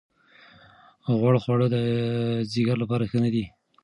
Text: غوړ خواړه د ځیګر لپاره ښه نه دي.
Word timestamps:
غوړ 1.17 1.33
خواړه 1.43 1.67
د 1.75 1.77
ځیګر 2.53 2.75
لپاره 2.83 3.03
ښه 3.11 3.17
نه 3.23 3.29
دي. 3.33 3.45